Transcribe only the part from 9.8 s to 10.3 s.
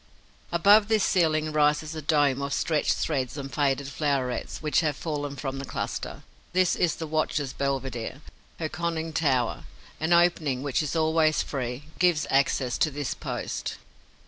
An